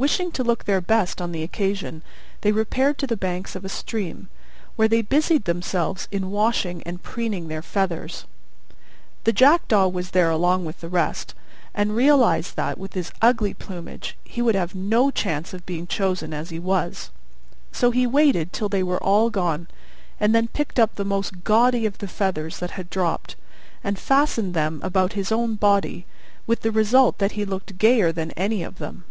Wishing 0.00 0.30
to 0.30 0.44
look 0.44 0.64
their 0.64 0.80
best 0.80 1.20
on 1.20 1.32
the 1.32 1.42
occasion 1.42 2.02
they 2.42 2.52
repaired 2.52 2.98
to 2.98 3.06
the 3.08 3.16
banks 3.16 3.56
of 3.56 3.64
a 3.64 3.68
stream, 3.68 4.28
where 4.76 4.86
they 4.86 5.02
busied 5.02 5.44
themselves 5.44 6.06
in 6.12 6.30
washing 6.30 6.84
and 6.84 7.02
preening 7.02 7.48
their 7.48 7.62
feathers. 7.62 8.24
The 9.24 9.32
Jackdaw 9.32 9.88
was 9.88 10.10
there 10.12 10.30
along 10.30 10.64
with 10.64 10.78
the 10.82 10.88
rest, 10.88 11.34
and 11.74 11.96
realised 11.96 12.54
that, 12.54 12.78
with 12.78 12.92
his 12.92 13.10
ugly 13.20 13.52
plumage, 13.54 14.16
he 14.22 14.40
would 14.40 14.54
have 14.54 14.72
no 14.72 15.10
chance 15.10 15.52
of 15.52 15.66
being 15.66 15.88
chosen 15.88 16.32
as 16.32 16.50
he 16.50 16.60
was: 16.60 17.10
so 17.72 17.90
he 17.90 18.06
waited 18.06 18.52
till 18.52 18.68
they 18.68 18.84
were 18.84 19.02
all 19.02 19.30
gone, 19.30 19.66
and 20.20 20.32
then 20.32 20.46
picked 20.46 20.78
up 20.78 20.94
the 20.94 21.04
most 21.04 21.42
gaudy 21.42 21.86
of 21.86 21.98
the 21.98 22.06
feathers 22.06 22.60
they 22.60 22.68
had 22.68 22.88
dropped, 22.88 23.34
and 23.82 23.98
fastened 23.98 24.54
them 24.54 24.78
about 24.84 25.14
his 25.14 25.32
own 25.32 25.56
body, 25.56 26.06
with 26.46 26.60
the 26.60 26.70
result 26.70 27.18
that 27.18 27.32
he 27.32 27.44
looked 27.44 27.78
gayer 27.78 28.12
than 28.12 28.30
any 28.36 28.62
of 28.62 28.78
them. 28.78 29.02